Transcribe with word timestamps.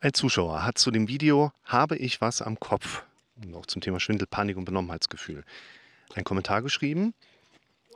Ein 0.00 0.14
Zuschauer 0.14 0.64
hat 0.64 0.78
zu 0.78 0.92
dem 0.92 1.08
Video 1.08 1.50
Habe 1.64 1.96
ich 1.96 2.20
was 2.20 2.40
am 2.40 2.60
Kopf? 2.60 3.02
Auch 3.52 3.66
zum 3.66 3.82
Thema 3.82 3.98
Schwindel, 3.98 4.28
Panik 4.28 4.56
und 4.56 4.64
Benommenheitsgefühl. 4.64 5.42
Einen 6.14 6.22
Kommentar 6.22 6.62
geschrieben 6.62 7.14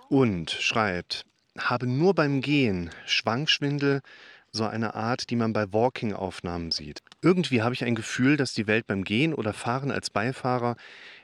und 0.08 0.50
schreibt, 0.50 1.24
habe 1.56 1.86
nur 1.86 2.12
beim 2.12 2.40
Gehen 2.40 2.90
Schwankschwindel, 3.06 4.02
so 4.50 4.64
eine 4.66 4.96
Art, 4.96 5.30
die 5.30 5.36
man 5.36 5.52
bei 5.52 5.72
Walking-Aufnahmen 5.72 6.72
sieht. 6.72 7.02
Irgendwie 7.20 7.62
habe 7.62 7.72
ich 7.72 7.84
ein 7.84 7.94
Gefühl, 7.94 8.36
dass 8.36 8.52
die 8.52 8.66
Welt 8.66 8.88
beim 8.88 9.04
Gehen 9.04 9.32
oder 9.32 9.52
Fahren 9.52 9.92
als 9.92 10.10
Beifahrer 10.10 10.74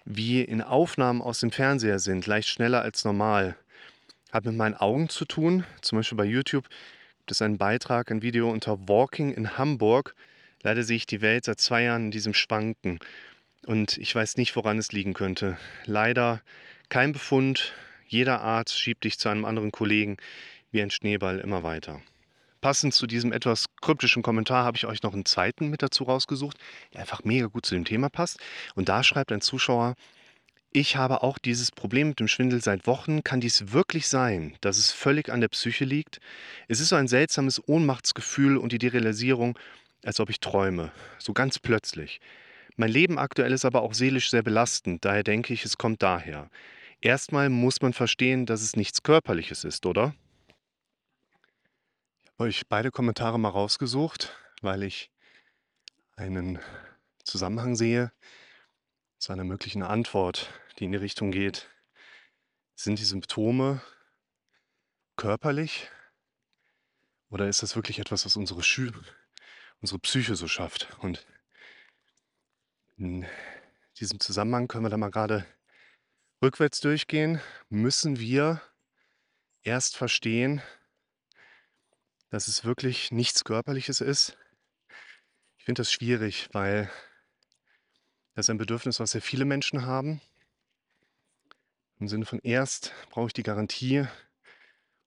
wie 0.04 0.42
in 0.42 0.62
Aufnahmen 0.62 1.22
aus 1.22 1.40
dem 1.40 1.50
Fernseher 1.50 1.98
sind, 1.98 2.24
leicht 2.28 2.48
schneller 2.48 2.82
als 2.82 3.04
normal. 3.04 3.56
Hat 4.30 4.44
mit 4.44 4.54
meinen 4.54 4.76
Augen 4.76 5.08
zu 5.08 5.24
tun. 5.24 5.64
Zum 5.80 5.98
Beispiel 5.98 6.18
bei 6.18 6.24
YouTube 6.24 6.68
gibt 7.18 7.32
es 7.32 7.42
einen 7.42 7.58
Beitrag, 7.58 8.12
ein 8.12 8.22
Video 8.22 8.48
unter 8.48 8.78
Walking 8.88 9.32
in 9.32 9.58
Hamburg. 9.58 10.14
Leider 10.62 10.82
sehe 10.82 10.96
ich 10.96 11.06
die 11.06 11.20
Welt 11.20 11.44
seit 11.44 11.60
zwei 11.60 11.84
Jahren 11.84 12.06
in 12.06 12.10
diesem 12.10 12.34
Schwanken 12.34 12.98
und 13.66 13.98
ich 13.98 14.14
weiß 14.14 14.36
nicht, 14.36 14.56
woran 14.56 14.78
es 14.78 14.92
liegen 14.92 15.14
könnte. 15.14 15.58
Leider 15.84 16.40
kein 16.88 17.12
Befund. 17.12 17.74
Jeder 18.06 18.40
Arzt 18.40 18.78
schiebt 18.78 19.04
dich 19.04 19.18
zu 19.18 19.28
einem 19.28 19.44
anderen 19.44 19.72
Kollegen 19.72 20.16
wie 20.70 20.82
ein 20.82 20.90
Schneeball 20.90 21.40
immer 21.40 21.62
weiter. 21.62 22.00
Passend 22.60 22.92
zu 22.92 23.06
diesem 23.06 23.32
etwas 23.32 23.66
kryptischen 23.80 24.22
Kommentar 24.22 24.64
habe 24.64 24.76
ich 24.76 24.86
euch 24.86 25.02
noch 25.02 25.12
einen 25.12 25.24
zweiten 25.24 25.68
mit 25.68 25.82
dazu 25.82 26.04
rausgesucht, 26.04 26.56
der 26.92 27.00
einfach 27.00 27.22
mega 27.24 27.46
gut 27.46 27.66
zu 27.66 27.74
dem 27.74 27.84
Thema 27.84 28.08
passt. 28.08 28.40
Und 28.74 28.88
da 28.88 29.04
schreibt 29.04 29.30
ein 29.30 29.40
Zuschauer, 29.40 29.94
ich 30.72 30.96
habe 30.96 31.22
auch 31.22 31.38
dieses 31.38 31.70
Problem 31.70 32.08
mit 32.08 32.20
dem 32.20 32.28
Schwindel 32.28 32.62
seit 32.62 32.86
Wochen. 32.86 33.22
Kann 33.22 33.40
dies 33.40 33.72
wirklich 33.72 34.08
sein, 34.08 34.56
dass 34.60 34.76
es 34.76 34.90
völlig 34.90 35.30
an 35.30 35.40
der 35.40 35.48
Psyche 35.48 35.84
liegt? 35.84 36.18
Es 36.66 36.80
ist 36.80 36.88
so 36.88 36.96
ein 36.96 37.08
seltsames 37.08 37.62
Ohnmachtsgefühl 37.68 38.56
und 38.56 38.72
die 38.72 38.78
Derealisierung, 38.78 39.58
als 40.04 40.20
ob 40.20 40.30
ich 40.30 40.40
träume, 40.40 40.92
so 41.18 41.32
ganz 41.32 41.58
plötzlich. 41.58 42.20
Mein 42.76 42.90
Leben 42.90 43.18
aktuell 43.18 43.52
ist 43.52 43.64
aber 43.64 43.82
auch 43.82 43.94
seelisch 43.94 44.30
sehr 44.30 44.42
belastend, 44.42 45.04
daher 45.04 45.24
denke 45.24 45.52
ich, 45.52 45.64
es 45.64 45.78
kommt 45.78 46.02
daher. 46.02 46.50
Erstmal 47.00 47.48
muss 47.48 47.80
man 47.80 47.92
verstehen, 47.92 48.46
dass 48.46 48.62
es 48.62 48.76
nichts 48.76 49.02
Körperliches 49.02 49.64
ist, 49.64 49.86
oder? 49.86 50.14
Ich 52.22 52.30
habe 52.30 52.44
euch 52.44 52.68
beide 52.68 52.90
Kommentare 52.90 53.38
mal 53.38 53.48
rausgesucht, 53.48 54.36
weil 54.62 54.82
ich 54.82 55.10
einen 56.16 56.58
Zusammenhang 57.24 57.76
sehe 57.76 58.12
zu 59.18 59.32
einer 59.32 59.44
möglichen 59.44 59.82
Antwort, 59.82 60.48
die 60.78 60.84
in 60.84 60.92
die 60.92 60.98
Richtung 60.98 61.30
geht. 61.30 61.68
Sind 62.74 62.98
die 63.00 63.04
Symptome 63.04 63.82
körperlich 65.16 65.88
oder 67.28 67.48
ist 67.48 67.62
das 67.62 67.74
wirklich 67.74 67.98
etwas, 67.98 68.24
was 68.24 68.36
unsere 68.36 68.62
Schü 68.62 68.92
unsere 69.80 69.98
Psyche 69.98 70.36
so 70.36 70.48
schafft. 70.48 70.88
Und 71.00 71.26
in 72.96 73.26
diesem 73.98 74.20
Zusammenhang 74.20 74.68
können 74.68 74.84
wir 74.84 74.90
da 74.90 74.96
mal 74.96 75.10
gerade 75.10 75.46
rückwärts 76.42 76.80
durchgehen. 76.80 77.40
Müssen 77.68 78.18
wir 78.18 78.60
erst 79.62 79.96
verstehen, 79.96 80.62
dass 82.30 82.48
es 82.48 82.64
wirklich 82.64 83.10
nichts 83.10 83.44
Körperliches 83.44 84.00
ist? 84.00 84.36
Ich 85.58 85.64
finde 85.64 85.80
das 85.80 85.92
schwierig, 85.92 86.48
weil 86.52 86.90
das 88.34 88.46
ist 88.46 88.50
ein 88.50 88.58
Bedürfnis, 88.58 89.00
was 89.00 89.12
sehr 89.12 89.22
viele 89.22 89.44
Menschen 89.44 89.84
haben. 89.84 90.20
Im 91.98 92.08
Sinne 92.08 92.24
von 92.24 92.38
erst 92.40 92.92
brauche 93.10 93.26
ich 93.26 93.32
die 93.32 93.42
Garantie 93.42 94.06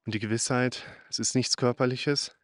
und 0.05 0.14
die 0.14 0.19
Gewissheit, 0.19 0.83
es 1.09 1.19
ist 1.19 1.36
nichts 1.36 1.55
Körperliches. 1.55 2.36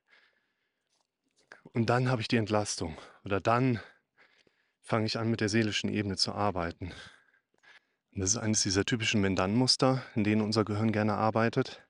Und 1.74 1.90
dann 1.90 2.10
habe 2.10 2.22
ich 2.22 2.28
die 2.28 2.38
Entlastung. 2.38 2.98
Oder 3.24 3.40
dann 3.40 3.80
fange 4.82 5.06
ich 5.06 5.18
an, 5.18 5.30
mit 5.30 5.42
der 5.42 5.50
seelischen 5.50 5.90
Ebene 5.90 6.16
zu 6.16 6.34
arbeiten. 6.34 6.94
Und 8.12 8.22
das 8.22 8.32
ist 8.32 8.38
eines 8.38 8.64
dieser 8.64 8.86
typischen 8.86 9.22
Mendan-Muster, 9.22 10.04
in 10.16 10.24
denen 10.24 10.42
unser 10.42 10.66
Gehirn 10.66 10.92
gerne 10.92 11.16
arbeitet. 11.16 11.84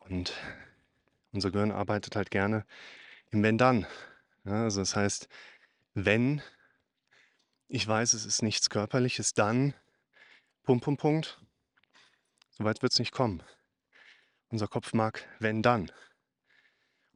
Und 0.00 0.32
unser 1.32 1.50
Gehirn 1.50 1.72
arbeitet 1.72 2.16
halt 2.16 2.30
gerne 2.30 2.64
im 3.30 3.42
Wenn-Dann. 3.42 3.86
Ja, 4.44 4.62
also 4.64 4.80
das 4.80 4.94
heißt, 4.94 5.28
wenn 5.94 6.42
ich 7.68 7.86
weiß, 7.86 8.12
es 8.12 8.24
ist 8.24 8.42
nichts 8.42 8.70
Körperliches, 8.70 9.34
dann 9.34 9.74
Punkt, 10.62 10.84
Punkt, 10.84 11.00
Punkt. 11.00 11.40
Soweit 12.50 12.82
wird 12.82 12.92
es 12.92 12.98
nicht 12.98 13.12
kommen. 13.12 13.42
Unser 14.48 14.68
Kopf 14.68 14.92
mag 14.92 15.28
wenn 15.40 15.62
dann. 15.62 15.90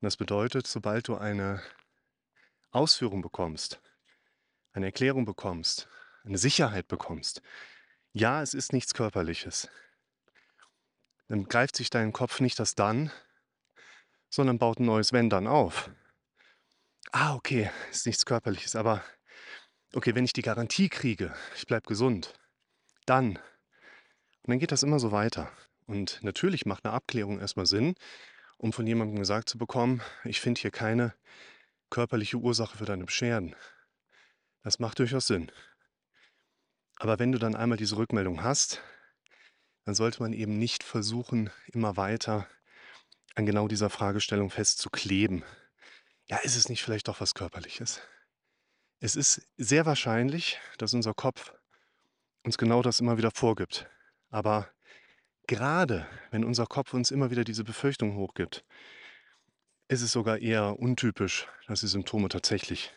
Und 0.00 0.04
das 0.04 0.16
bedeutet, 0.16 0.68
sobald 0.68 1.08
du 1.08 1.16
eine 1.16 1.60
Ausführung 2.70 3.20
bekommst, 3.20 3.80
eine 4.72 4.86
Erklärung 4.86 5.24
bekommst, 5.24 5.88
eine 6.24 6.38
Sicherheit 6.38 6.86
bekommst, 6.86 7.42
ja, 8.12 8.40
es 8.40 8.54
ist 8.54 8.72
nichts 8.72 8.94
Körperliches, 8.94 9.68
dann 11.26 11.46
greift 11.46 11.74
sich 11.74 11.90
dein 11.90 12.12
Kopf 12.12 12.38
nicht 12.38 12.60
das 12.60 12.76
dann, 12.76 13.10
sondern 14.30 14.58
baut 14.58 14.78
ein 14.78 14.86
neues 14.86 15.12
Wenn 15.12 15.30
dann 15.30 15.48
auf. 15.48 15.90
Ah, 17.10 17.34
okay, 17.34 17.70
ist 17.90 18.06
nichts 18.06 18.24
Körperliches, 18.24 18.76
aber 18.76 19.02
okay, 19.94 20.14
wenn 20.14 20.24
ich 20.24 20.32
die 20.32 20.42
Garantie 20.42 20.88
kriege, 20.88 21.34
ich 21.56 21.66
bleibe 21.66 21.88
gesund, 21.88 22.34
dann. 23.04 23.30
Und 23.36 24.52
dann 24.52 24.58
geht 24.60 24.70
das 24.70 24.84
immer 24.84 25.00
so 25.00 25.10
weiter. 25.10 25.50
Und 25.86 26.22
natürlich 26.22 26.66
macht 26.66 26.84
eine 26.84 26.94
Abklärung 26.94 27.40
erstmal 27.40 27.66
Sinn, 27.66 27.96
um 28.58 28.72
von 28.72 28.86
jemandem 28.86 29.18
gesagt 29.18 29.48
zu 29.48 29.56
bekommen, 29.56 30.02
ich 30.24 30.40
finde 30.40 30.60
hier 30.60 30.70
keine 30.70 31.14
körperliche 31.90 32.36
Ursache 32.36 32.76
für 32.76 32.84
deine 32.84 33.04
Beschwerden. 33.04 33.56
Das 34.62 34.78
macht 34.78 34.98
durchaus 34.98 35.26
Sinn. 35.26 35.50
Aber 36.98 37.18
wenn 37.18 37.32
du 37.32 37.38
dann 37.38 37.54
einmal 37.56 37.78
diese 37.78 37.96
Rückmeldung 37.96 38.42
hast, 38.42 38.82
dann 39.84 39.94
sollte 39.94 40.22
man 40.22 40.32
eben 40.32 40.58
nicht 40.58 40.82
versuchen, 40.82 41.50
immer 41.72 41.96
weiter 41.96 42.46
an 43.36 43.46
genau 43.46 43.68
dieser 43.68 43.88
Fragestellung 43.88 44.50
festzukleben. 44.50 45.44
Ja, 46.26 46.38
ist 46.38 46.56
es 46.56 46.68
nicht 46.68 46.82
vielleicht 46.82 47.08
doch 47.08 47.20
was 47.20 47.34
Körperliches? 47.34 48.02
Es 49.00 49.14
ist 49.14 49.48
sehr 49.56 49.86
wahrscheinlich, 49.86 50.58
dass 50.76 50.92
unser 50.92 51.14
Kopf 51.14 51.54
uns 52.42 52.58
genau 52.58 52.82
das 52.82 53.00
immer 53.00 53.16
wieder 53.16 53.30
vorgibt. 53.32 53.88
Aber 54.28 54.68
gerade 55.48 56.06
wenn 56.30 56.44
unser 56.44 56.66
Kopf 56.66 56.94
uns 56.94 57.10
immer 57.10 57.32
wieder 57.32 57.42
diese 57.42 57.64
Befürchtung 57.64 58.14
hochgibt, 58.14 58.64
ist 59.88 60.02
es 60.02 60.12
sogar 60.12 60.38
eher 60.38 60.78
untypisch, 60.78 61.48
dass 61.66 61.80
die 61.80 61.88
Symptome 61.88 62.28
tatsächlich 62.28 62.92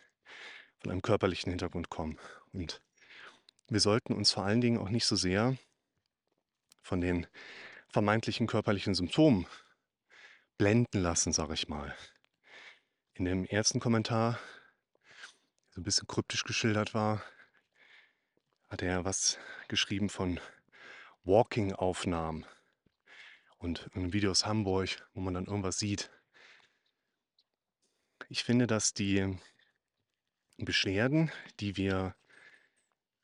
von 0.79 0.91
einem 0.91 1.01
körperlichen 1.01 1.49
Hintergrund 1.49 1.89
kommen. 1.89 2.19
Und 2.51 2.81
wir 3.69 3.79
sollten 3.79 4.13
uns 4.13 4.31
vor 4.31 4.43
allen 4.43 4.61
Dingen 4.61 4.77
auch 4.77 4.89
nicht 4.89 5.05
so 5.05 5.15
sehr 5.15 5.57
von 6.83 6.99
den 6.99 7.25
vermeintlichen 7.87 8.47
körperlichen 8.47 8.93
Symptomen 8.93 9.47
blenden 10.57 11.01
lassen, 11.01 11.31
sage 11.31 11.53
ich 11.53 11.69
mal. 11.69 11.95
In 13.13 13.25
dem 13.25 13.45
ersten 13.45 13.79
Kommentar, 13.79 14.33
der 14.33 15.75
so 15.75 15.81
ein 15.81 15.83
bisschen 15.83 16.07
kryptisch 16.07 16.43
geschildert 16.43 16.93
war, 16.93 17.23
hat 18.69 18.81
er 18.81 19.05
was 19.05 19.37
geschrieben 19.69 20.09
von 20.09 20.39
Walking-Aufnahmen 21.23 22.45
und 23.57 23.89
in 23.93 24.13
Videos 24.13 24.45
Hamburg, 24.45 24.89
wo 25.13 25.21
man 25.21 25.33
dann 25.33 25.45
irgendwas 25.45 25.77
sieht. 25.77 26.11
Ich 28.29 28.43
finde, 28.43 28.65
dass 28.67 28.93
die 28.93 29.37
Beschwerden, 30.57 31.31
die 31.59 31.77
wir 31.77 32.15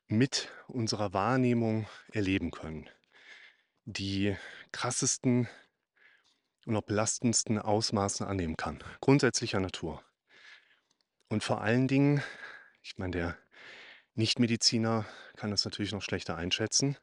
mit 0.06 0.50
unserer 0.68 1.12
Wahrnehmung 1.12 1.86
erleben 2.12 2.50
können, 2.50 2.88
die 3.84 4.36
krassesten 4.72 5.48
und 6.66 6.76
auch 6.76 6.82
belastendsten 6.82 7.58
Ausmaßen 7.58 8.26
annehmen 8.26 8.56
kann, 8.56 8.82
grundsätzlicher 9.00 9.60
Natur. 9.60 10.04
Und 11.28 11.42
vor 11.42 11.60
allen 11.60 11.88
Dingen, 11.88 12.22
ich 12.82 12.96
meine, 12.98 13.12
der 13.12 13.38
Nichtmediziner 14.14 15.06
kann 15.36 15.50
das 15.50 15.64
natürlich 15.64 15.92
noch 15.92 16.02
schlechter 16.02 16.36
einschätzen, 16.36 16.96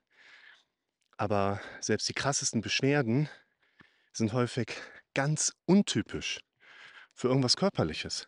aber 1.18 1.62
selbst 1.80 2.10
die 2.10 2.14
krassesten 2.14 2.62
Beschwerden 2.62 3.30
sind 4.12 4.34
häufig 4.34 4.74
ganz 5.14 5.54
untypisch 5.66 6.42
für 7.14 7.28
irgendwas 7.28 7.56
Körperliches. 7.56 8.28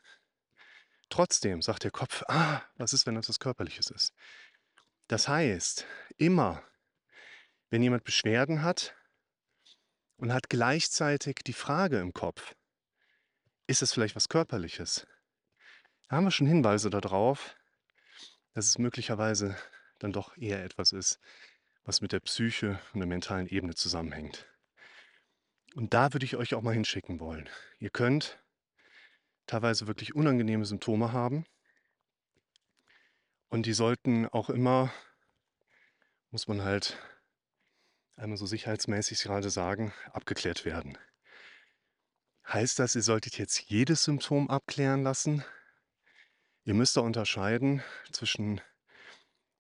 Trotzdem 1.10 1.62
sagt 1.62 1.84
der 1.84 1.92
Kopf, 1.92 2.24
ah, 2.28 2.62
was 2.76 2.94
ist, 2.94 3.06
wenn 3.06 3.16
das 3.16 3.30
was 3.30 3.40
Körperliches 3.40 3.90
ist? 3.90 4.14
Das 5.08 5.28
heißt, 5.28 5.86
immer, 6.18 6.64
wenn 7.70 7.82
jemand 7.82 8.04
Beschwerden 8.04 8.62
hat 8.62 8.96
und 10.18 10.34
hat 10.34 10.50
gleichzeitig 10.50 11.38
die 11.46 11.54
Frage 11.54 12.00
im 12.00 12.14
Kopf, 12.14 12.56
ist 13.68 13.82
es 13.82 13.94
vielleicht 13.94 14.16
was 14.16 14.30
Körperliches? 14.30 15.08
Da 16.08 16.18
haben 16.18 16.26
wir 16.26 16.32
schon 16.32 16.48
Hinweise 16.48 16.90
darauf, 16.90 17.56
dass 18.54 18.66
es 18.66 18.78
möglicherweise 18.78 19.58
dann 20.00 20.14
doch 20.14 20.36
eher 20.38 20.64
etwas 20.64 20.92
ist, 20.92 21.20
was 21.88 22.02
mit 22.02 22.12
der 22.12 22.20
Psyche 22.20 22.80
und 22.94 23.00
der 23.00 23.08
mentalen 23.08 23.48
Ebene 23.48 23.74
zusammenhängt. 23.74 24.46
Und 25.74 25.94
da 25.94 26.12
würde 26.14 26.26
ich 26.26 26.36
euch 26.36 26.54
auch 26.54 26.62
mal 26.62 26.74
hinschicken 26.74 27.22
wollen. 27.22 27.50
Ihr 27.80 27.90
könnt 27.90 28.44
teilweise 29.46 29.88
wirklich 29.88 30.14
unangenehme 30.14 30.66
Symptome 30.66 31.14
haben. 31.14 31.46
Und 33.48 33.66
die 33.66 33.74
sollten 33.74 34.28
auch 34.28 34.50
immer, 34.50 34.92
muss 36.30 36.50
man 36.50 36.62
halt 36.62 36.98
einmal 38.18 38.38
so 38.38 38.46
sicherheitsmäßig 38.46 39.24
gerade 39.24 39.50
sagen, 39.50 39.94
abgeklärt 40.12 40.66
werden. 40.66 40.98
Heißt 42.46 42.80
das, 42.80 42.96
ihr 42.96 43.02
solltet 43.02 43.38
jetzt 43.38 43.62
jedes 43.70 44.04
Symptom 44.04 44.50
abklären 44.50 45.04
lassen? 45.04 45.46
Ihr 46.66 46.74
müsst 46.74 46.98
da 46.98 47.02
unterscheiden 47.02 47.82
zwischen 48.12 48.60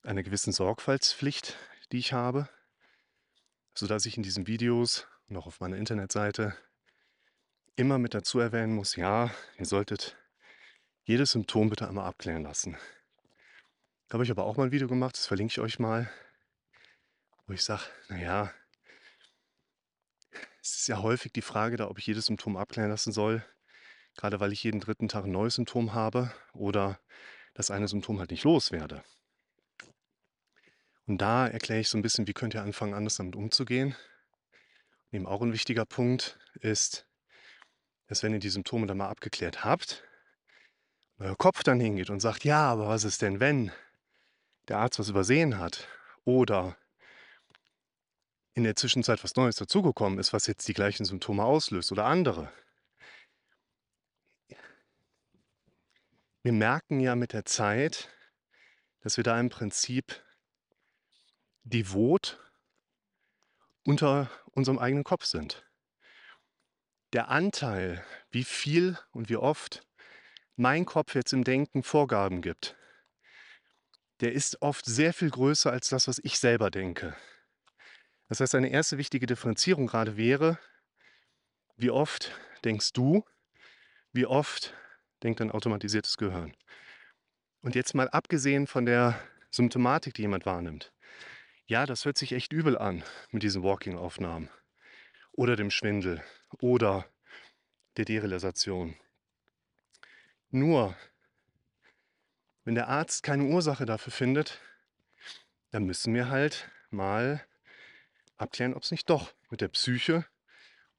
einer 0.04 0.24
gewissen 0.24 0.52
Sorgfaltspflicht, 0.52 1.56
die 1.92 2.00
ich 2.00 2.14
habe, 2.14 2.50
sodass 3.74 4.06
ich 4.06 4.18
in 4.18 4.24
diesen 4.24 4.48
Videos 4.48 5.08
und 5.28 5.38
auch 5.38 5.48
auf 5.48 5.60
meiner 5.60 5.78
Internetseite 5.78 6.56
immer 7.76 8.00
mit 8.00 8.14
dazu 8.14 8.40
erwähnen 8.40 8.74
muss, 8.74 8.96
ja, 8.96 9.32
ihr 9.58 9.66
solltet 9.66 10.18
jedes 11.04 11.32
Symptom 11.32 11.70
bitte 11.70 11.88
einmal 11.88 12.06
abklären 12.06 12.44
lassen. 12.44 12.78
Da 14.08 14.14
habe 14.14 14.24
ich 14.24 14.32
aber 14.32 14.46
auch 14.46 14.58
mal 14.58 14.66
ein 14.66 14.72
Video 14.72 14.88
gemacht, 14.88 15.16
das 15.16 15.28
verlinke 15.28 15.52
ich 15.52 15.60
euch 15.60 15.80
mal, 15.80 16.10
wo 17.46 17.54
ich 17.54 17.64
sage, 17.64 17.84
naja, 18.10 18.54
es 20.62 20.76
ist 20.80 20.88
ja 20.88 21.02
häufig 21.02 21.32
die 21.32 21.42
Frage 21.42 21.78
da, 21.78 21.88
ob 21.88 21.98
ich 21.98 22.08
jedes 22.08 22.26
Symptom 22.26 22.58
abklären 22.58 22.90
lassen 22.90 23.14
soll, 23.14 23.46
gerade 24.16 24.40
weil 24.40 24.52
ich 24.52 24.64
jeden 24.64 24.80
dritten 24.80 25.08
Tag 25.08 25.26
ein 25.26 25.32
neues 25.32 25.56
Symptom 25.56 25.94
habe 25.94 26.34
oder 26.54 27.00
das 27.54 27.72
eine 27.72 27.88
Symptom 27.88 28.20
halt 28.20 28.32
nicht 28.32 28.44
loswerde. 28.44 29.04
Und 31.08 31.20
da 31.20 31.48
erkläre 31.48 31.80
ich 31.80 31.90
so 31.90 31.98
ein 31.98 32.02
bisschen, 32.02 32.28
wie 32.28 32.34
könnt 32.34 32.54
ihr 32.54 32.62
anfangen, 32.62 32.94
anders 32.94 33.16
damit 33.16 33.36
umzugehen. 33.36 33.96
Und 35.06 35.16
eben 35.16 35.26
auch 35.26 35.42
ein 35.42 35.54
wichtiger 35.54 35.86
Punkt 35.86 36.38
ist, 36.60 37.08
dass 38.08 38.24
wenn 38.24 38.34
ihr 38.34 38.40
die 38.40 38.50
Symptome 38.50 38.88
dann 38.88 38.98
mal 38.98 39.10
abgeklärt 39.10 39.64
habt, 39.64 40.04
euer 41.20 41.36
Kopf 41.36 41.64
dann 41.64 41.80
hingeht 41.80 42.10
und 42.10 42.20
sagt, 42.20 42.44
ja, 42.44 42.70
aber 42.70 42.90
was 42.90 43.06
ist 43.06 43.22
denn, 43.22 43.40
wenn 43.40 43.72
der 44.68 44.80
Arzt 44.80 45.00
was 45.00 45.10
übersehen 45.10 45.58
hat 45.58 45.88
oder 46.26 46.78
in 48.54 48.64
der 48.64 48.76
Zwischenzeit 48.76 49.24
was 49.24 49.36
Neues 49.36 49.56
dazugekommen 49.56 50.20
ist, 50.20 50.34
was 50.34 50.48
jetzt 50.48 50.68
die 50.68 50.74
gleichen 50.74 51.06
Symptome 51.06 51.44
auslöst 51.44 51.92
oder 51.92 52.06
andere. 52.06 52.52
Wir 56.44 56.54
merken 56.54 57.00
ja 57.00 57.16
mit 57.16 57.34
der 57.34 57.46
Zeit, 57.46 58.10
dass 59.02 59.18
wir 59.18 59.24
da 59.24 59.40
im 59.40 59.50
Prinzip 59.50 60.24
devot 61.70 62.40
unter 63.84 64.30
unserem 64.52 64.80
eigenen 64.80 65.04
Kopf 65.04 65.26
sind. 65.26 65.66
Der 67.14 67.30
Anteil, 67.30 68.04
wie 68.32 68.44
viel 68.44 68.98
und 69.12 69.30
wie 69.30 69.38
oft 69.38 69.86
mein 70.56 70.86
Kopf 70.86 71.16
jetzt 71.16 71.34
im 71.34 71.44
Denken 71.44 71.84
Vorgaben 71.84 72.42
gibt, 72.42 72.76
der 74.20 74.34
ist 74.34 74.62
oft 74.62 74.86
sehr 74.86 75.14
viel 75.14 75.30
größer 75.30 75.72
als 75.72 75.90
das, 75.90 76.08
was 76.08 76.20
ich 76.24 76.40
selber 76.40 76.72
denke. 76.72 77.16
Das 78.28 78.40
heißt, 78.40 78.56
eine 78.56 78.70
erste 78.70 78.98
wichtige 78.98 79.26
Differenzierung 79.26 79.88
gerade 79.88 80.18
wäre, 80.18 80.60
wie 81.76 81.92
oft 81.92 82.36
denkst 82.66 82.92
du, 82.94 83.24
wie 84.12 84.26
oft 84.26 84.74
denkt 85.24 85.40
ein 85.42 85.52
automatisiertes 85.52 86.18
Gehirn. 86.18 86.56
Und 87.62 87.76
jetzt 87.76 87.94
mal 87.94 88.10
abgesehen 88.10 88.68
von 88.68 88.86
der 88.86 89.20
Symptomatik, 89.52 90.16
die 90.16 90.24
jemand 90.24 90.46
wahrnimmt. 90.46 90.92
Ja, 91.70 91.86
das 91.86 92.06
hört 92.06 92.18
sich 92.18 92.32
echt 92.32 92.54
übel 92.54 92.78
an 92.78 93.04
mit 93.30 93.44
diesen 93.44 93.62
Walking-Aufnahmen 93.62 94.50
oder 95.34 95.58
dem 95.58 95.70
Schwindel 95.70 96.24
oder 96.62 97.06
der 97.98 98.06
Derealisation. 98.06 98.96
Nur, 100.50 100.96
wenn 102.64 102.76
der 102.76 102.88
Arzt 102.88 103.22
keine 103.22 103.44
Ursache 103.44 103.86
dafür 103.86 104.14
findet, 104.14 104.62
dann 105.72 105.84
müssen 105.84 106.14
wir 106.14 106.30
halt 106.30 106.72
mal 106.90 107.46
abklären, 108.38 108.74
ob 108.74 108.84
es 108.84 108.92
nicht 108.92 109.10
doch 109.10 109.34
mit 109.50 109.60
der 109.60 109.68
Psyche, 109.68 110.26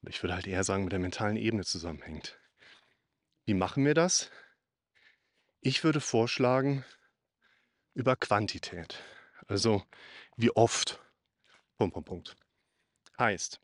und 0.03 0.11
ich 0.11 0.23
würde 0.23 0.35
halt 0.35 0.47
eher 0.47 0.65
sagen 0.65 0.85
mit 0.85 0.93
der 0.93 1.01
mentalen 1.01 1.39
Ebene 1.39 1.65
zusammenhängt. 1.65 2.39
Wie 3.47 3.55
machen 3.55 3.87
wir 3.87 3.95
das? 3.95 4.31
Ich 5.63 5.83
würde 5.83 6.03
vorschlagen, 6.03 6.85
über 7.95 8.17
Quantität. 8.17 9.03
Also 9.49 9.83
wie 10.37 10.51
oft. 10.51 11.01
Punkt, 11.77 11.95
Punkt, 11.95 12.09
Punkt. 12.09 12.37
Heißt, 13.19 13.61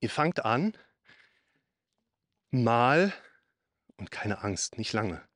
ihr 0.00 0.10
fangt 0.10 0.44
an, 0.44 0.76
mal, 2.50 3.12
und 3.96 4.10
keine 4.10 4.42
Angst, 4.42 4.76
nicht 4.76 4.92
lange, 4.92 5.26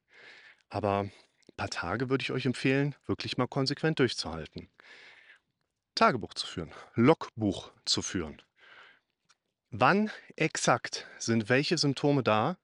aber 0.69 1.00
ein 1.00 1.56
paar 1.56 1.71
Tage 1.71 2.11
würde 2.11 2.23
ich 2.23 2.32
euch 2.32 2.44
empfehlen, 2.44 2.94
wirklich 3.06 3.38
mal 3.38 3.47
konsequent 3.47 3.99
durchzuhalten. 3.99 4.69
Tagebuch 5.94 6.35
zu 6.35 6.47
führen, 6.47 6.73
Logbuch 6.94 7.73
zu 7.85 8.03
führen. 8.03 8.43
Wann 9.71 10.11
exakt 10.37 11.06
sind 11.19 11.49
welche 11.49 11.79
Symptome 11.79 12.23
da 12.23 12.59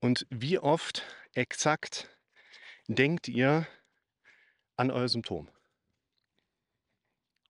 und 0.00 0.26
wie 0.30 0.58
oft 0.58 1.02
exakt 1.32 2.08
denkt 2.86 3.28
ihr 3.28 3.66
an 4.76 4.90
euer 4.90 5.08
Symptom? 5.08 5.48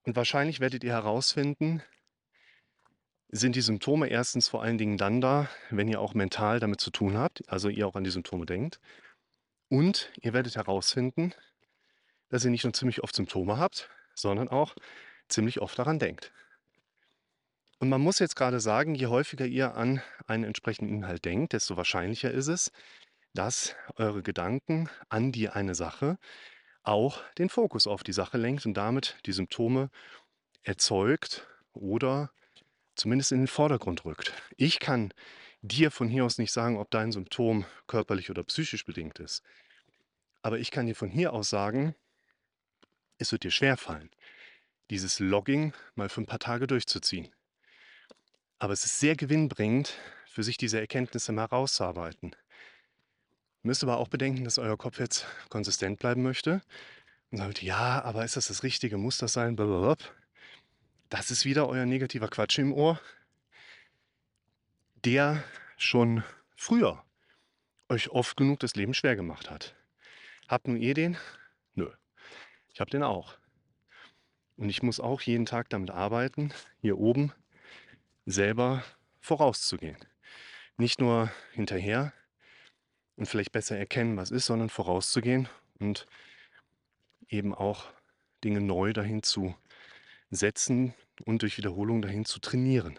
Und 0.05 0.17
wahrscheinlich 0.17 0.61
werdet 0.61 0.85
ihr 0.85 0.93
herausfinden, 0.93 1.83
sind 3.29 3.57
die 3.57 3.61
Symptome 3.61 4.09
erstens 4.09 4.49
vor 4.49 4.63
allen 4.63 4.79
Dingen 4.79 4.97
dann 4.99 5.21
da, 5.21 5.49
wenn 5.71 5.89
ihr 5.89 6.01
auch 6.01 6.15
mental 6.15 6.61
damit 6.61 6.81
zu 6.81 6.91
tun 6.91 7.19
habt, 7.19 7.49
also 7.49 7.69
ihr 7.69 7.87
auch 7.87 7.97
an 7.97 8.05
die 8.05 8.11
Symptome 8.11 8.47
denkt. 8.47 8.81
Und 9.69 10.13
ihr 10.21 10.33
werdet 10.33 10.55
herausfinden, 10.55 11.35
dass 12.29 12.45
ihr 12.45 12.51
nicht 12.51 12.65
nur 12.65 12.73
ziemlich 12.73 13.03
oft 13.03 13.17
Symptome 13.17 13.59
habt, 13.59 13.91
sondern 14.15 14.49
auch 14.49 14.77
ziemlich 15.29 15.61
oft 15.61 15.79
daran 15.79 15.99
denkt. 15.99 16.33
Und 17.79 17.89
man 17.89 18.01
muss 18.01 18.21
jetzt 18.21 18.37
gerade 18.37 18.61
sagen, 18.61 18.95
je 18.95 19.09
häufiger 19.09 19.45
ihr 19.45 19.75
an 19.75 20.01
einen 20.27 20.45
entsprechenden 20.45 20.95
Inhalt 20.95 21.25
denkt, 21.25 21.53
desto 21.53 21.77
wahrscheinlicher 21.77 22.31
ist 22.31 22.47
es, 22.47 22.73
dass 23.35 23.75
eure 23.97 24.23
Gedanken 24.23 24.89
an 25.09 25.31
die 25.31 25.51
eine 25.51 25.75
Sache 25.75 26.19
auch 26.87 27.23
den 27.39 27.49
Fokus 27.49 27.87
auf 27.87 28.03
die 28.03 28.13
Sache 28.13 28.39
lenkt 28.39 28.67
und 28.67 28.75
damit 28.75 29.17
die 29.27 29.33
Symptome 29.33 29.91
erzeugt 30.63 31.47
oder 31.73 32.31
zumindest 32.95 33.33
in 33.33 33.39
den 33.39 33.47
Vordergrund 33.49 34.05
rückt. 34.05 34.33
Ich 34.57 34.79
kann 34.79 35.13
dir 35.63 35.91
von 35.91 36.09
hier 36.09 36.25
aus 36.25 36.39
nicht 36.39 36.53
sagen, 36.53 36.79
ob 36.79 36.91
dein 36.91 37.13
Symptom 37.13 37.65
körperlich 37.87 38.31
oder 38.31 38.43
psychisch 38.45 38.85
bedingt 38.85 39.19
ist. 39.19 39.43
Aber 40.43 40.59
ich 40.59 40.71
kann 40.71 40.87
dir 40.87 40.95
von 40.95 41.11
hier 41.11 41.33
aus 41.33 41.51
sagen, 41.51 41.95
es 43.19 43.33
wird 43.33 43.43
dir 43.43 43.51
schwerfallen, 43.51 44.11
dieses 44.91 45.19
Logging 45.19 45.73
mal 45.95 46.09
für 46.09 46.21
ein 46.21 46.27
paar 46.27 46.39
Tage 46.39 46.67
durchzuziehen. 46.67 47.29
Aber 48.59 48.73
es 48.73 48.85
ist 48.85 49.01
sehr 49.01 49.17
gewinnbringend, 49.17 49.95
für 50.27 50.43
sich 50.43 50.57
diese 50.57 50.79
Erkenntnisse 50.79 51.33
mal 51.33 51.47
rauszuarbeiten. 51.47 52.37
Müsst 53.67 53.83
aber 53.83 53.97
auch 53.97 54.07
bedenken, 54.07 54.45
dass 54.45 54.59
euer 54.59 54.79
Kopf 54.79 55.01
jetzt 55.01 55.27
konsistent 55.49 55.99
bleiben 55.99 56.23
möchte 56.23 56.63
und 57.33 57.39
sagt, 57.39 57.63
ja, 57.63 58.01
aber 58.01 58.25
ist 58.25 58.37
das 58.37 58.47
das 58.47 58.63
Richtige? 58.63 58.97
Muss 58.97 59.19
das 59.19 59.33
sein? 59.33 59.57
Blablabla. 59.57 59.97
Das 61.09 61.33
ist 61.33 61.45
wieder 61.45 61.69
euer 61.69 61.85
negativer 61.85 62.29
Quatsch 62.29 62.61
im 62.61 62.73
Ohr, 62.73 63.01
der 65.05 65.43
schon 65.77 66.23
früher 66.55 67.03
euch 67.89 68.11
oft 68.11 68.37
genug 68.37 68.61
das 68.61 68.77
Leben 68.77 68.95
schwer 68.95 69.17
gemacht 69.17 69.51
hat. 69.51 69.75
Habt 70.47 70.69
nun 70.69 70.77
ihr 70.77 70.95
den? 70.95 71.17
Nö. 71.75 71.91
Ich 72.73 72.79
habe 72.79 72.93
den 72.93 73.03
auch. 73.03 73.37
Und 74.57 74.69
ich 74.69 74.85
muss 74.85 75.01
auch 75.01 75.21
jeden 75.23 75.45
Tag 75.45 75.71
damit 75.71 75.91
arbeiten, 75.91 76.55
hier 76.83 76.99
oben 76.99 77.33
selber 78.27 78.85
vorauszugehen. 79.19 79.99
Nicht 80.77 81.01
nur 81.01 81.33
hinterher 81.51 82.13
und 83.17 83.27
vielleicht 83.27 83.53
besser 83.53 83.77
erkennen, 83.77 84.17
was 84.17 84.31
ist, 84.31 84.47
sondern 84.47 84.69
vorauszugehen 84.69 85.49
und 85.79 86.07
eben 87.29 87.55
auch 87.55 87.85
Dinge 88.45 88.61
neu 88.61 88.93
dahin 88.93 89.23
zu 89.23 89.55
setzen 90.31 90.95
und 91.25 91.43
durch 91.43 91.57
Wiederholung 91.57 92.03
dahin 92.03 92.25
zu 92.25 92.39
trainieren. 92.39 92.99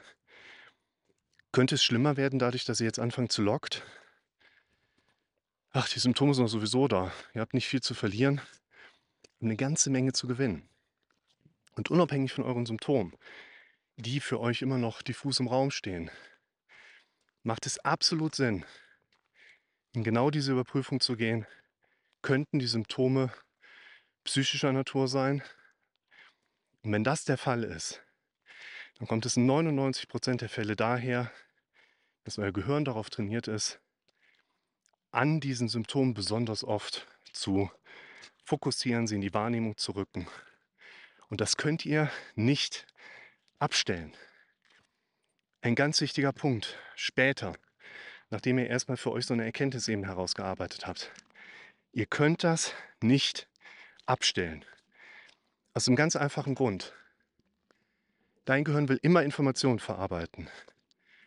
Könnte 1.51 1.75
es 1.75 1.83
schlimmer 1.83 2.17
werden 2.17 2.39
dadurch, 2.39 2.65
dass 2.65 2.79
ihr 2.79 2.86
jetzt 2.86 3.00
anfangt 3.00 3.31
zu 3.31 3.41
lockt? 3.41 3.83
Ach, 5.71 5.88
die 5.88 6.00
Symptome 6.00 6.33
sind 6.33 6.47
sowieso 6.47 6.88
da. 6.88 7.12
Ihr 7.33 7.41
habt 7.41 7.53
nicht 7.53 7.67
viel 7.67 7.81
zu 7.81 7.93
verlieren 7.93 8.41
eine 9.41 9.55
ganze 9.55 9.89
Menge 9.89 10.13
zu 10.13 10.27
gewinnen. 10.27 10.67
Und 11.75 11.91
unabhängig 11.91 12.33
von 12.33 12.43
euren 12.43 12.65
Symptomen, 12.65 13.15
die 13.97 14.19
für 14.19 14.39
euch 14.39 14.62
immer 14.62 14.77
noch 14.77 15.01
diffus 15.01 15.39
im 15.39 15.47
Raum 15.47 15.71
stehen, 15.71 16.09
macht 17.43 17.65
es 17.65 17.79
absolut 17.79 18.36
Sinn, 18.36 18.65
in 19.97 20.03
genau 20.03 20.29
diese 20.29 20.51
Überprüfung 20.51 20.99
zu 20.99 21.17
gehen. 21.17 21.47
Könnten 22.21 22.59
die 22.59 22.67
Symptome 22.67 23.33
psychischer 24.23 24.71
Natur 24.71 25.07
sein? 25.07 25.41
Und 26.83 26.91
wenn 26.91 27.03
das 27.03 27.25
der 27.25 27.39
Fall 27.39 27.63
ist, 27.63 28.03
dann 28.99 29.07
kommt 29.07 29.25
es 29.25 29.37
in 29.37 29.49
99% 29.49 30.37
der 30.37 30.49
Fälle 30.49 30.75
daher, 30.75 31.31
dass 32.25 32.37
euer 32.37 32.51
Gehirn 32.51 32.85
darauf 32.85 33.09
trainiert 33.09 33.47
ist, 33.47 33.79
an 35.09 35.39
diesen 35.39 35.67
Symptomen 35.67 36.13
besonders 36.13 36.63
oft 36.63 37.07
zu 37.33 37.71
fokussieren, 38.45 39.07
sie 39.07 39.15
in 39.15 39.21
die 39.21 39.33
Wahrnehmung 39.33 39.77
zu 39.77 39.93
rücken. 39.93 40.27
Und 41.27 41.41
das 41.41 41.57
könnt 41.57 41.87
ihr 41.87 42.11
nicht 42.35 42.85
abstellen. 43.57 44.15
Ein 45.61 45.73
ganz 45.73 46.01
wichtiger 46.01 46.33
Punkt 46.33 46.77
später, 46.95 47.55
nachdem 48.29 48.60
ihr 48.60 48.67
erstmal 48.67 48.98
für 48.98 49.12
euch 49.12 49.25
so 49.25 49.34
eine 49.34 49.46
Erkenntnis 49.46 49.88
eben 49.88 50.03
herausgearbeitet 50.05 50.88
habt. 50.88 51.12
Ihr 51.93 52.05
könnt 52.05 52.43
das 52.43 52.74
nicht 53.01 53.48
abstellen. 54.05 54.65
Aus 55.74 55.88
einem 55.88 55.96
ganz 55.96 56.15
einfachen 56.15 56.55
Grund. 56.55 56.93
Dein 58.46 58.63
Gehirn 58.63 58.89
will 58.89 59.00
immer 59.01 59.24
Informationen 59.24 59.79
verarbeiten. 59.79 60.50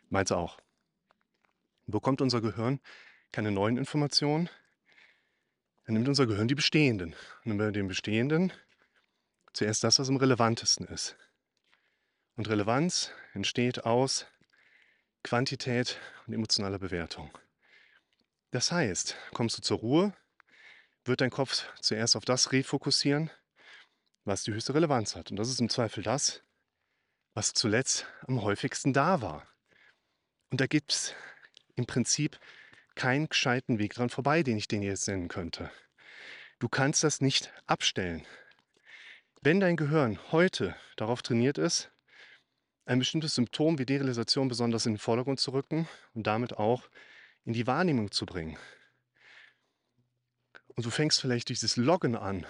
Meins 0.09 0.31
auch. 0.31 0.57
Bekommt 1.87 2.21
unser 2.21 2.41
Gehirn 2.41 2.79
keine 3.31 3.51
neuen 3.51 3.77
Informationen, 3.77 4.49
dann 5.85 5.93
nimmt 5.93 6.07
unser 6.07 6.27
Gehirn 6.27 6.47
die 6.47 6.55
bestehenden. 6.55 7.15
Und 7.45 7.57
bei 7.57 7.71
den 7.71 7.87
bestehenden 7.87 8.51
zuerst 9.53 9.83
das, 9.83 9.99
was 9.99 10.09
am 10.09 10.17
relevantesten 10.17 10.87
ist. 10.87 11.15
Und 12.35 12.49
Relevanz 12.49 13.11
entsteht 13.33 13.85
aus 13.85 14.25
Quantität 15.23 15.99
und 16.27 16.33
emotionaler 16.33 16.79
Bewertung. 16.79 17.37
Das 18.51 18.71
heißt, 18.71 19.15
kommst 19.33 19.57
du 19.57 19.61
zur 19.61 19.77
Ruhe, 19.77 20.13
wird 21.05 21.21
dein 21.21 21.29
Kopf 21.29 21.65
zuerst 21.79 22.15
auf 22.15 22.25
das 22.25 22.51
refokussieren, 22.51 23.29
was 24.25 24.43
die 24.43 24.53
höchste 24.53 24.73
Relevanz 24.73 25.15
hat. 25.15 25.31
Und 25.31 25.37
das 25.37 25.49
ist 25.49 25.61
im 25.61 25.69
Zweifel 25.69 26.03
das, 26.03 26.43
was 27.33 27.53
zuletzt 27.53 28.05
am 28.27 28.41
häufigsten 28.41 28.93
da 28.93 29.21
war. 29.21 29.47
Und 30.49 30.59
da 30.59 30.67
gibt 30.67 30.91
es 30.91 31.15
im 31.75 31.85
Prinzip 31.85 32.39
keinen 32.95 33.29
gescheiten 33.29 33.79
Weg 33.79 33.93
dran 33.93 34.09
vorbei, 34.09 34.43
den 34.43 34.57
ich 34.57 34.67
den 34.67 34.81
jetzt 34.81 35.07
nennen 35.07 35.27
könnte. 35.27 35.71
Du 36.59 36.67
kannst 36.69 37.03
das 37.03 37.21
nicht 37.21 37.51
abstellen. 37.65 38.25
Wenn 39.41 39.59
dein 39.59 39.77
Gehirn 39.77 40.19
heute 40.31 40.75
darauf 40.97 41.21
trainiert 41.21 41.57
ist, 41.57 41.90
ein 42.91 42.99
bestimmtes 42.99 43.35
Symptom 43.35 43.79
wie 43.79 43.85
Derealisation 43.85 44.49
besonders 44.49 44.85
in 44.85 44.95
den 44.95 44.99
Vordergrund 44.99 45.39
zu 45.39 45.51
rücken 45.51 45.87
und 46.13 46.27
damit 46.27 46.57
auch 46.57 46.89
in 47.45 47.53
die 47.53 47.65
Wahrnehmung 47.65 48.11
zu 48.11 48.25
bringen. 48.25 48.57
Und 50.75 50.85
du 50.85 50.89
fängst 50.89 51.21
vielleicht 51.21 51.47
dieses 51.47 51.77
Loggen 51.77 52.17
an 52.17 52.45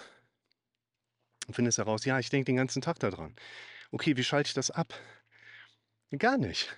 und 1.46 1.54
findest 1.54 1.78
heraus, 1.78 2.06
ja, 2.06 2.18
ich 2.18 2.32
denke 2.32 2.46
den 2.46 2.56
ganzen 2.56 2.82
Tag 2.82 2.98
daran. 2.98 3.36
Okay, 3.92 4.18
wie 4.18 4.24
schalte 4.24 4.48
ich 4.48 4.54
das 4.56 4.72
ab? 4.72 4.96
Gar 6.18 6.40
nicht. 6.40 6.76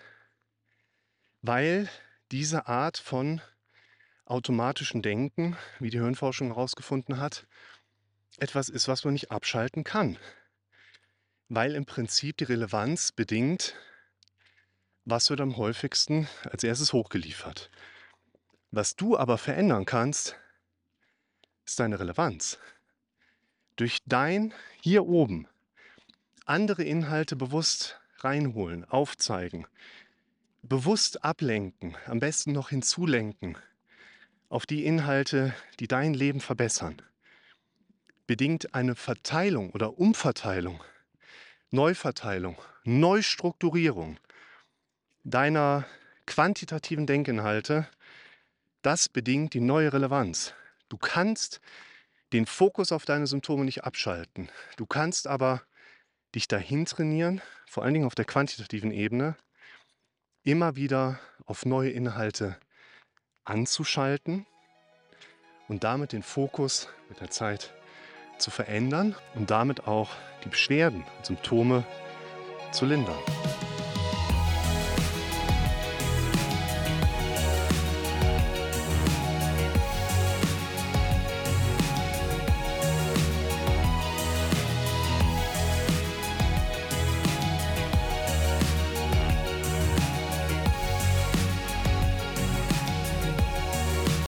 Weil 1.41 1.89
diese 2.31 2.67
Art 2.67 2.97
von 2.97 3.39
automatischem 4.25 5.01
Denken, 5.01 5.55
wie 5.79 5.89
die 5.89 5.99
Hirnforschung 5.99 6.47
herausgefunden 6.47 7.17
hat, 7.17 7.47
etwas 8.39 8.67
ist, 8.67 8.89
was 8.89 9.05
man 9.05 9.13
nicht 9.13 9.31
abschalten 9.31 9.85
kann 9.85 10.17
weil 11.55 11.75
im 11.75 11.85
Prinzip 11.85 12.37
die 12.37 12.45
Relevanz 12.45 13.11
bedingt, 13.11 13.75
was 15.05 15.29
wird 15.29 15.39
am 15.39 15.57
häufigsten 15.57 16.27
als 16.49 16.63
erstes 16.63 16.93
hochgeliefert. 16.93 17.69
Was 18.71 18.95
du 18.95 19.17
aber 19.17 19.37
verändern 19.37 19.85
kannst, 19.85 20.35
ist 21.63 21.79
deine 21.79 21.99
Relevanz. 21.99 22.57
Durch 23.75 23.99
dein 24.05 24.53
hier 24.81 25.05
oben 25.05 25.47
andere 26.45 26.83
Inhalte 26.83 27.35
bewusst 27.35 27.99
reinholen, 28.17 28.83
aufzeigen, 28.85 29.67
bewusst 30.63 31.23
ablenken, 31.23 31.95
am 32.07 32.19
besten 32.19 32.51
noch 32.51 32.69
hinzulenken 32.69 33.57
auf 34.49 34.65
die 34.65 34.85
Inhalte, 34.85 35.53
die 35.79 35.87
dein 35.87 36.13
Leben 36.13 36.39
verbessern, 36.39 37.01
bedingt 38.27 38.73
eine 38.73 38.95
Verteilung 38.95 39.71
oder 39.71 39.97
Umverteilung 39.99 40.83
Neuverteilung, 41.73 42.55
Neustrukturierung 42.83 44.19
deiner 45.23 45.85
quantitativen 46.27 47.07
Denkinhalte, 47.07 47.87
das 48.83 49.09
bedingt 49.09 49.55
die 49.55 49.59
neue 49.59 49.91
Relevanz. 49.91 50.53
Du 50.87 50.97
kannst 50.99 51.61
den 52.31 52.45
Fokus 52.45 52.91
auf 52.91 53.05
deine 53.05 53.25
Symptome 53.25 53.65
nicht 53.65 53.85
abschalten. 53.85 54.51
Du 54.77 54.85
kannst 54.85 55.25
aber 55.25 55.63
dich 56.35 56.47
dahin 56.47 56.85
trainieren, 56.85 57.41
vor 57.65 57.83
allen 57.83 57.95
Dingen 57.95 58.05
auf 58.05 58.13
der 58.13 58.25
quantitativen 58.25 58.91
Ebene, 58.91 59.35
immer 60.43 60.75
wieder 60.75 61.19
auf 61.45 61.65
neue 61.65 61.89
Inhalte 61.89 62.55
anzuschalten 63.45 64.45
und 65.67 65.83
damit 65.83 66.11
den 66.11 66.21
Fokus 66.21 66.87
mit 67.09 67.19
der 67.19 67.31
Zeit 67.31 67.73
zu 68.37 68.51
verändern 68.51 69.15
und 69.35 69.51
damit 69.51 69.87
auch 69.87 70.09
die 70.43 70.49
Beschwerden 70.49 71.03
und 71.17 71.25
Symptome 71.25 71.83
zu 72.71 72.85
lindern. 72.85 73.15